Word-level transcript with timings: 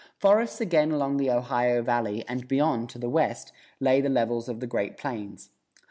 Forests 0.17 0.59
again 0.59 0.91
along 0.91 1.17
the 1.17 1.29
Ohio 1.29 1.83
Valley, 1.83 2.25
and 2.27 2.47
beyond, 2.47 2.89
to 2.89 2.97
the 2.97 3.07
west, 3.07 3.51
lay 3.79 4.01
the 4.01 4.09
levels 4.09 4.49
of 4.49 4.59
the 4.59 4.65
Great 4.65 4.97
Plains. 4.97 5.51